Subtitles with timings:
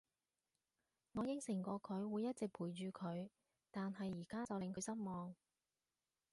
[1.11, 3.29] 我應承過佢會一直陪住佢，
[3.69, 5.35] 但係而家就令佢失望